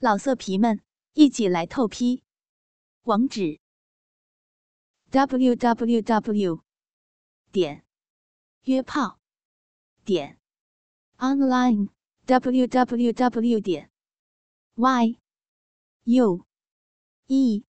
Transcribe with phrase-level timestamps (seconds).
[0.00, 0.80] 老色皮们，
[1.14, 2.22] 一起来透批！
[3.02, 3.58] 网址
[5.10, 6.62] ：w w w
[7.50, 7.84] 点
[8.62, 9.18] 约炮
[10.04, 10.38] 点
[11.16, 11.88] online
[12.26, 13.90] w w w 点
[14.76, 15.18] y
[16.04, 16.46] u
[17.26, 17.64] e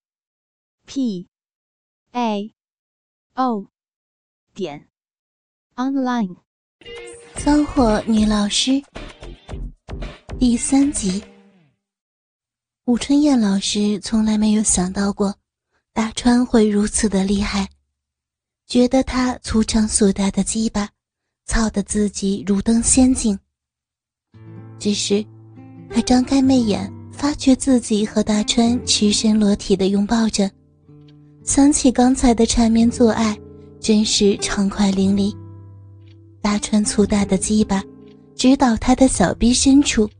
[0.86, 1.28] p
[2.12, 2.54] a
[3.34, 3.66] o
[4.54, 4.88] 点
[5.74, 6.36] online。
[7.34, 8.84] 骚货女老师
[10.38, 11.29] 第三集。
[12.90, 15.32] 武春燕老师从来没有想到过
[15.92, 17.68] 大川会如此的厉害，
[18.66, 20.88] 觉得他粗长硕大的鸡巴
[21.46, 23.38] 操得自己如登仙境。
[24.76, 25.24] 只是
[25.88, 30.50] 他张开媚眼，发觉自己和大川赤身裸体的拥抱着，
[31.44, 33.38] 想起刚才的缠绵做爱，
[33.78, 35.32] 真是畅快淋漓。
[36.42, 37.84] 大川粗大的鸡巴
[38.34, 40.10] 直捣他的小臂深处。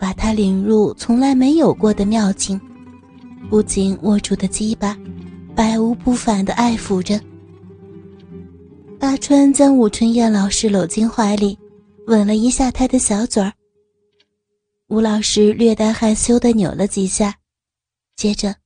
[0.00, 2.58] 把他领入从来没有过的妙境，
[3.50, 4.98] 不仅握住的鸡巴，
[5.54, 7.20] 百无不返的爱抚着。
[8.98, 11.58] 大川将武春燕老师搂进怀里，
[12.06, 13.52] 吻了一下她的小嘴儿。
[14.88, 17.36] 吴老师略带害羞的扭了几下，
[18.16, 18.56] 接着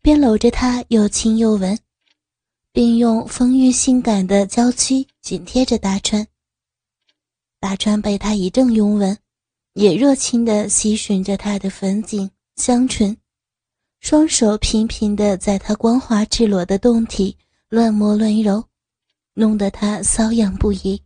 [0.00, 1.78] 便搂着她又亲又吻，
[2.72, 6.26] 并用丰腴性感的娇躯紧贴着大川。
[7.60, 9.16] 大川被他一阵拥吻。
[9.78, 13.16] 也热情地吸吮着她的粉颈、香唇，
[14.00, 18.64] 双手频频地在她光滑赤裸的胴体乱摸乱揉，
[19.34, 21.00] 弄得她瘙痒不已。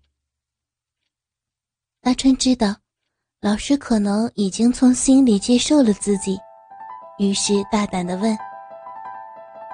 [2.01, 2.75] 阿川知道，
[3.43, 6.39] 老师可能已经从心里接受了自己，
[7.19, 8.35] 于是大胆地问：“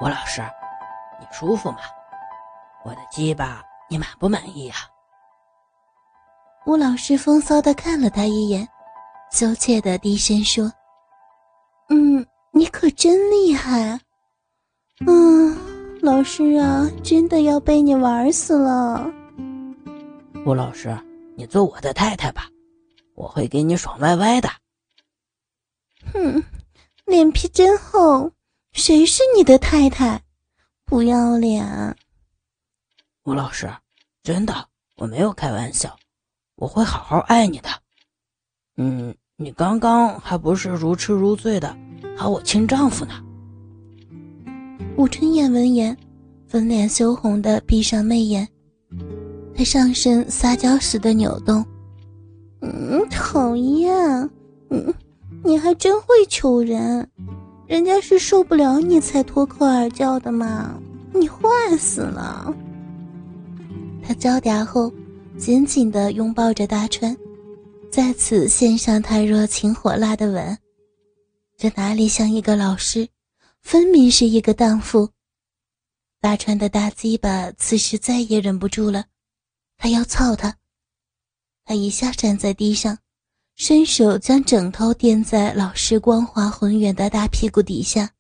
[0.03, 0.43] 吴老师，
[1.21, 1.79] 你舒服吗？
[2.85, 4.79] 我的鸡巴你满不满意啊？”
[6.67, 8.69] 吴老师风骚的看了他一眼。
[9.31, 10.73] 羞怯的低声说
[11.91, 14.01] ：“嗯，你可真厉害，
[15.07, 15.57] 嗯，
[16.03, 19.11] 老师啊，真的要被你玩死了。”
[20.47, 20.99] 吴老师，
[21.37, 22.49] 你做我的太太吧，
[23.15, 24.49] 我会给你爽歪歪的。
[26.13, 26.43] 哼，
[27.05, 28.33] 脸皮真厚，
[28.73, 30.23] 谁是你的太太？
[30.87, 31.97] 不要脸！
[33.25, 33.71] 吴老师，
[34.23, 35.95] 真的，我没有开玩笑，
[36.55, 37.69] 我会好好爱你的。
[38.81, 41.77] 嗯，你刚刚还不是如痴如醉的
[42.17, 43.13] 喊我亲丈夫呢。
[44.97, 45.97] 武春燕闻言，
[46.47, 48.47] 粉脸羞红的闭上媚眼，
[49.53, 51.65] 她上身撒娇似的扭动。
[52.61, 53.93] 嗯，讨厌，
[54.71, 54.95] 嗯，
[55.43, 57.09] 你还真会求人，
[57.67, 60.81] 人家是受不了你才脱口而叫的嘛，
[61.13, 62.55] 你坏死了。
[64.03, 64.93] 他娇嗲后，
[65.37, 67.17] 紧紧的拥抱着大川。
[67.91, 70.59] 再次献上他热情火辣的吻，
[71.57, 73.09] 这哪里像一个老师，
[73.63, 75.11] 分明是一个荡妇。
[76.21, 79.07] 大川的大鸡巴此时再也忍不住了，
[79.77, 80.57] 他要操他。
[81.65, 82.99] 他一下站在地上，
[83.57, 88.11] 伸手将枕头垫在老师光滑浑圆的大屁股底下，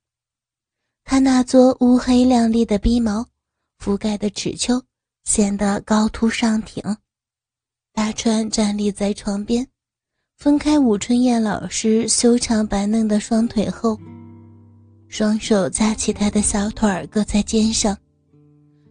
[1.04, 3.26] 他那撮乌黑亮丽的鼻毛
[3.78, 4.82] 覆盖的齿丘
[5.24, 6.82] 显得高凸上挺。
[7.98, 9.66] 大川站立在床边，
[10.36, 13.98] 分开武春燕老师修长白嫩的双腿后，
[15.08, 17.98] 双手架起她的小腿儿，搁在肩上，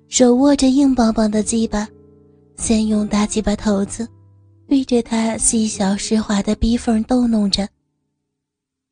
[0.10, 1.88] 手握着硬邦邦的鸡巴，
[2.58, 4.06] 先用大鸡巴头子
[4.68, 7.66] 对着她细小湿滑的逼缝逗弄着。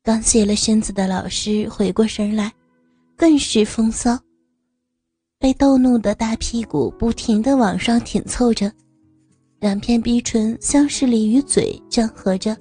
[0.02, 2.50] 刚卸了身子的老师回过神来，
[3.18, 4.18] 更是风骚，
[5.38, 8.72] 被逗弄的大屁股不停地往上挺凑着。
[9.58, 12.56] 两片逼唇像是鲤鱼嘴张合着，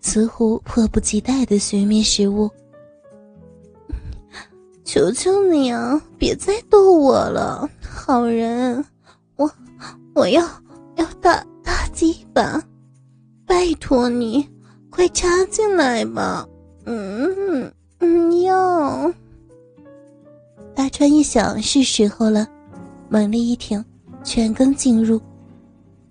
[0.00, 2.50] 似乎迫不及待的寻觅食物。
[4.84, 8.84] 求求你啊，别再逗我了，好人，
[9.36, 9.50] 我
[10.14, 10.42] 我要
[10.96, 12.62] 要大大鸡巴，
[13.46, 14.48] 拜托你，
[14.90, 16.46] 快插进来吧。
[16.86, 19.12] 嗯嗯，要。
[20.74, 22.46] 大川一想是时候了，
[23.08, 23.84] 猛力一挺，
[24.22, 25.20] 全根进入。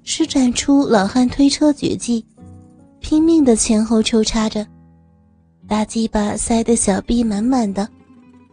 [0.07, 2.23] 施展出老汉推车绝技，
[2.99, 4.65] 拼命的前后抽插着，
[5.67, 7.89] 大鸡巴塞得小臂满满的，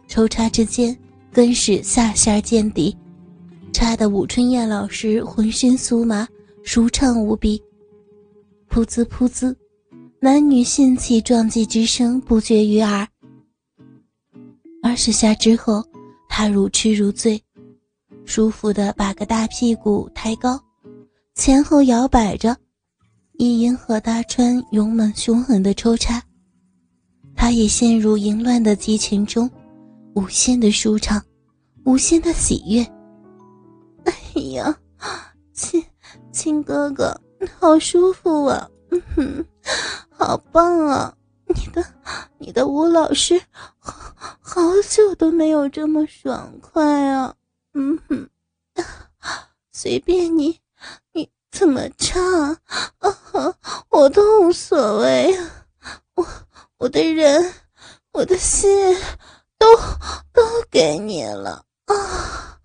[0.07, 0.97] 抽插之间
[1.31, 2.97] 更是下下见底，
[3.71, 6.27] 插得武春燕老师浑身酥麻，
[6.63, 7.61] 舒畅无比。
[8.67, 9.55] 噗滋噗滋，
[10.19, 13.07] 男女性器撞击之声不绝于耳。
[14.81, 15.85] 二十下之后，
[16.27, 17.39] 他如痴如醉，
[18.25, 20.59] 舒服的把个大屁股抬高。
[21.35, 22.55] 前后摇摆着，
[23.39, 26.21] 以迎合大川勇猛凶狠的抽插。
[27.35, 29.49] 他也陷入淫乱的激情中，
[30.13, 31.21] 无限的舒畅，
[31.85, 32.85] 无限的喜悦。
[34.05, 34.77] 哎呀，
[35.53, 35.83] 亲
[36.31, 37.19] 亲哥哥，
[37.59, 38.69] 好舒服啊！
[38.91, 39.45] 嗯哼，
[40.11, 41.17] 好棒啊！
[41.47, 41.83] 你的
[42.37, 43.41] 你的吴老师，
[43.79, 43.91] 好
[44.39, 47.33] 好久都没有这么爽快啊！
[47.73, 48.29] 嗯哼，
[49.73, 50.59] 随便，你
[51.53, 52.21] 怎么唱
[52.97, 53.55] 啊，
[53.89, 55.31] 我都无所谓。
[56.15, 56.27] 我
[56.79, 57.53] 我的人，
[58.11, 58.67] 我的心，
[59.59, 59.67] 都
[60.33, 60.41] 都
[60.71, 62.59] 给你了啊！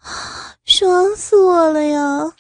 [0.65, 2.33] 爽死我了呀！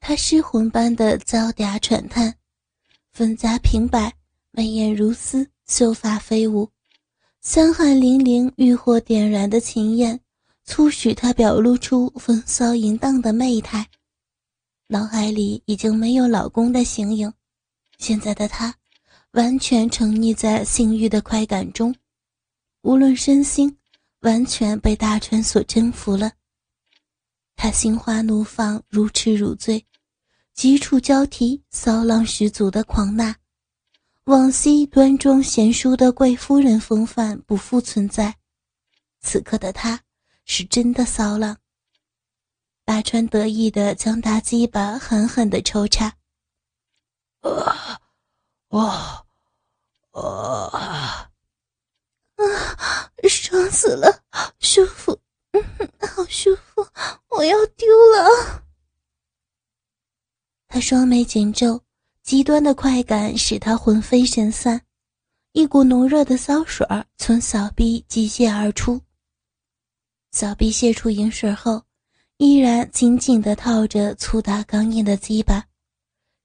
[0.00, 2.34] 他失魂般的招嗲喘叹，
[3.12, 4.12] 粉颊平白。
[4.50, 6.68] 眉眼如丝，秀发飞舞，
[7.40, 10.20] 香汗淋漓，欲火点燃的情焰，
[10.64, 13.88] 促使他表露出风骚淫荡的媚态。
[14.92, 17.32] 脑海里已经没有老公的形影，
[17.96, 18.74] 现在的他
[19.30, 21.94] 完全沉溺在性欲的快感中，
[22.82, 23.74] 无论身心，
[24.20, 26.32] 完全被大川所征服了。
[27.56, 29.82] 他心花怒放，如痴如醉，
[30.52, 33.34] 急触交替，骚浪十足的狂纳。
[34.24, 38.36] 往昔端庄贤淑的贵夫人风范不复存在，
[39.22, 39.98] 此刻的她
[40.44, 41.56] 是真的骚浪。
[42.92, 46.14] 大川得意的将大鸡巴狠狠的抽插，
[47.40, 47.98] 啊，
[48.68, 49.24] 哇，
[50.10, 51.30] 啊，
[52.36, 54.22] 啊，爽死了，
[54.60, 55.18] 舒服，
[55.52, 55.64] 嗯，
[56.06, 56.86] 好舒服，
[57.28, 58.62] 我要丢了。
[60.68, 61.82] 他双眉紧皱。
[62.22, 64.82] 极端的快感使他魂飞神散，
[65.52, 66.86] 一股浓热的骚水
[67.16, 69.00] 从小臂急泻而出。
[70.32, 71.82] 小臂泄出饮水后，
[72.44, 75.64] 依然紧紧地套着粗大刚硬的鸡巴，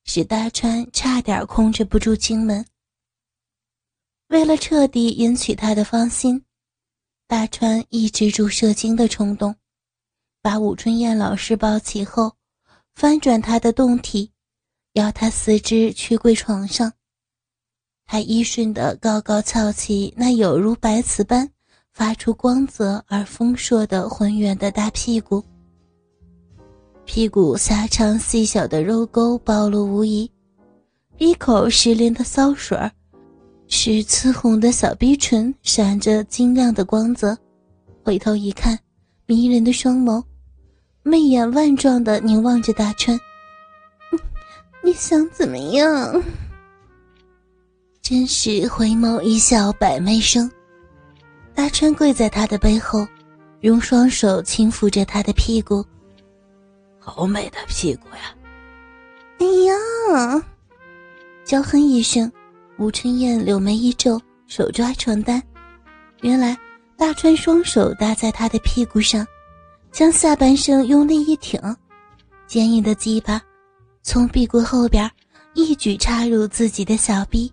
[0.04, 2.64] 使大川差点控制不住精门。
[4.28, 6.46] 为了彻底引起他的芳心，
[7.26, 9.56] 大川抑制住射精的冲动，
[10.40, 12.36] 把武春燕老师抱起后，
[12.94, 14.32] 翻转他的胴体。
[14.94, 16.94] 要他四肢屈跪床上，
[18.06, 21.52] 他依顺的高高翘起那有如白瓷般
[21.92, 25.44] 发出光泽而丰硕的浑圆的大屁股，
[27.08, 30.30] 屁股狭长细小的肉沟暴露无遗，
[31.16, 32.92] 鼻口湿淋的骚水儿，
[33.68, 37.36] 使刺红的小逼唇闪着晶亮的光泽。
[38.04, 38.78] 回头一看，
[39.26, 40.22] 迷人的双眸，
[41.02, 43.18] 媚眼万状的凝望着大川。
[44.84, 46.22] 你想怎么样？
[48.02, 50.52] 真是回眸一笑百媚生。
[51.56, 53.08] 大川跪在他的背后，
[53.62, 55.84] 用双手轻抚着他的屁股。
[57.08, 58.36] 好美的屁股呀！
[59.40, 60.44] 哎呀！
[61.46, 62.30] 娇哼一声，
[62.78, 65.42] 吴春燕柳眉一皱，手抓床单。
[66.22, 66.58] 原来
[66.98, 69.26] 大川双手搭在他的屁股上，
[69.90, 71.62] 将下半身用力一挺，
[72.46, 73.42] 坚硬的鸡巴。
[74.04, 75.10] 从屁股后边
[75.54, 77.50] 一举插入自己的小臂，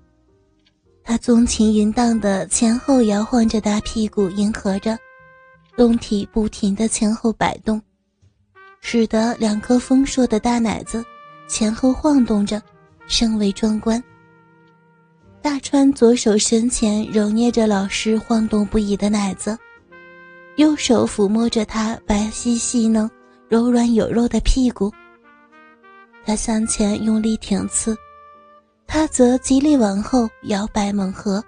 [1.04, 4.98] 他纵情淫荡的前后摇晃着大屁股，迎合着，
[5.76, 7.80] 胴体不停的前后摆动，
[8.86, 11.02] 使得两颗丰硕的大奶子
[11.48, 12.60] 前后晃动着，
[13.06, 14.00] 甚为壮观。
[15.40, 19.58] 大川左手身前揉捏着老师晃动不已的奶子，
[20.56, 23.10] 右手抚摸着他白皙细嫩、
[23.48, 24.92] 柔软有肉的屁股。
[26.22, 27.96] 他向前用力挺刺，
[28.86, 31.42] 他则极力往后摇摆猛合。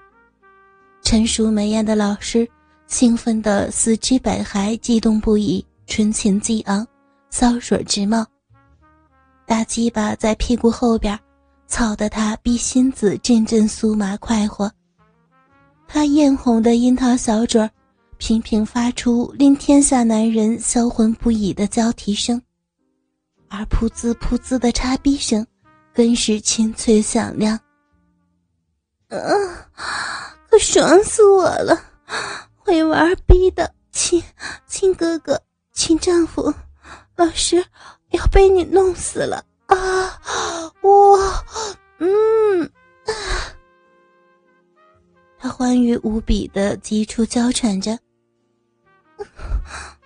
[1.03, 2.49] 成熟美艳的老师
[2.87, 6.85] 兴奋的四肢百骸激动不已，春情激昂，
[7.39, 8.27] 骚水直冒。
[9.45, 11.21] 大鸡巴在屁股后边，
[11.67, 14.73] 操得他逼心子阵阵酥麻快活。
[15.87, 17.71] 他艳红的樱桃小嘴儿，
[18.17, 22.41] 频频发出令天下男人销魂不已的交替声。
[23.51, 25.47] 而噗滋噗滋的插逼声，
[25.93, 27.55] 更是清脆响亮。
[29.09, 29.19] 啊，
[30.49, 31.79] 可爽死我了！
[32.57, 34.23] 会玩逼的亲
[34.67, 35.39] 亲哥哥，
[35.75, 36.51] 亲丈夫，
[37.17, 37.65] 老师
[38.11, 39.77] 要被你弄死了啊！
[40.83, 41.19] 我，
[41.99, 42.63] 嗯
[43.07, 43.13] 啊，
[45.39, 47.99] 他欢愉无比的急促娇喘着，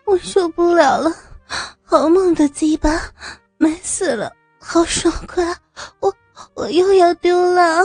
[0.05, 1.13] 我受不了了。
[1.83, 3.03] 好猛的鸡巴，
[3.59, 4.33] 美死了！
[4.61, 5.45] 好爽快，
[5.99, 6.15] 我
[6.55, 7.85] 我又要丢了！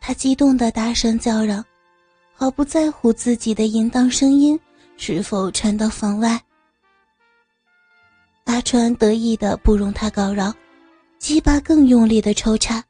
[0.00, 1.62] 他激动的大声叫嚷，
[2.32, 4.58] 毫不在乎自己的淫荡声音
[4.96, 6.40] 是否传到房外。
[8.58, 10.52] 大川得意的不容他告饶，
[11.20, 12.82] 鸡巴更用力的抽插，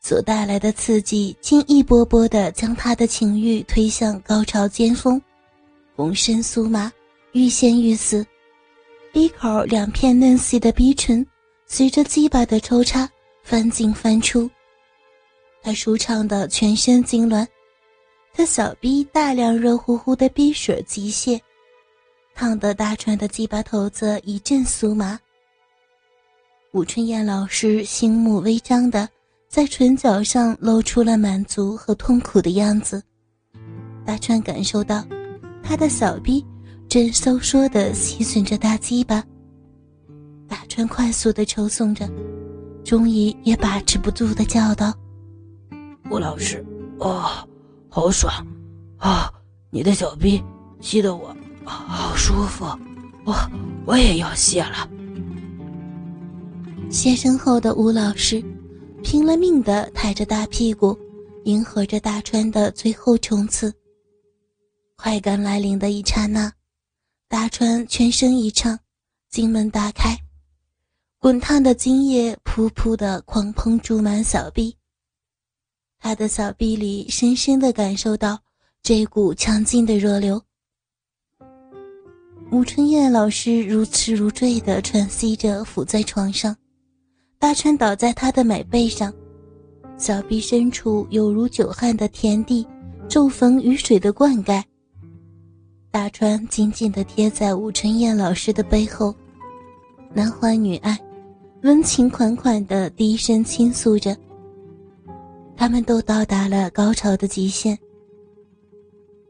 [0.00, 5.20] 所带来的刺激，竟一波波的将他的情欲推向高潮尖峰，
[5.96, 6.88] 浑身酥麻，
[7.32, 8.24] 欲仙欲死。
[9.12, 11.26] 鼻口两片嫩细的鼻唇，
[11.66, 13.10] 随着鸡巴的抽插
[13.42, 14.48] 翻进翻出。
[15.64, 17.44] 他舒畅的全身痉挛，
[18.32, 21.40] 他小逼大量热乎乎的逼水急泻，
[22.34, 25.18] 烫得大川的鸡巴头子一阵酥麻。
[26.72, 29.08] 武春燕老师星目微张的。
[29.48, 33.02] 在唇角上露出了满足和痛苦的样子，
[34.02, 35.04] 大川感受到
[35.62, 36.42] 他的小臂
[36.88, 39.22] 正收缩的吸吮着大鸡巴。
[40.48, 42.08] 大川快速的抽送着，
[42.82, 44.90] 终于也把持不住的叫道
[46.10, 46.64] ：“吴老师，
[47.00, 47.46] 哦，
[47.90, 48.32] 好爽，
[48.96, 49.30] 啊，
[49.68, 50.42] 你的小臂
[50.80, 52.64] 吸得我好舒服，
[53.24, 53.34] 我
[53.86, 54.88] 我也要谢了。”
[56.90, 58.42] 谢身后的吴老师。
[59.04, 60.96] 拼了命的抬着大屁股，
[61.42, 63.74] 迎合着大川的最后冲刺。
[64.94, 66.52] 快感来临的一刹那，
[67.26, 68.78] 大川全身一颤，
[69.28, 70.16] 金门大开，
[71.18, 74.76] 滚烫的精液噗噗的狂喷注满小臂。
[75.98, 78.38] 他的小臂里深深的感受到
[78.84, 80.40] 这股强劲的热流。
[82.52, 86.54] 吴春燕老师如痴如醉地喘息着，伏在床上。
[87.38, 89.10] 大川倒在他的美背上，
[89.96, 92.68] 小臂深处有如久旱的田地，
[93.08, 94.62] 骤逢雨水的灌溉。
[95.90, 99.14] 大川紧紧地贴在武春燕老师的背后，
[100.12, 101.00] 男欢女爱，
[101.62, 104.14] 温情款款地低声倾诉着。
[105.56, 107.78] 他们都到达了高潮的极限。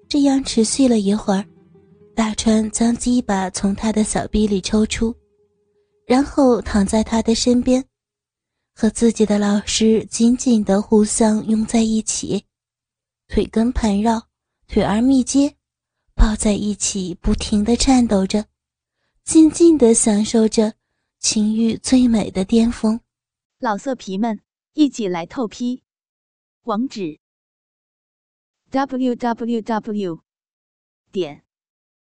[0.08, 1.44] 这样持续了一会儿，
[2.14, 5.14] 大川将鸡巴从他的小臂里抽出，
[6.06, 7.82] 然后躺在他的身边。
[8.74, 12.44] 和自己的老师紧紧地互相拥在一起，
[13.28, 14.28] 腿根盘绕，
[14.66, 15.56] 腿儿密接，
[16.14, 18.46] 抱在一起，不停地颤抖着，
[19.24, 20.72] 静静地享受着
[21.18, 22.98] 情欲最美的巅峰。
[23.58, 24.40] 老色皮们，
[24.72, 25.82] 一起来透批！
[26.62, 27.20] 网址
[28.70, 30.20] ：w w w
[31.10, 31.44] 点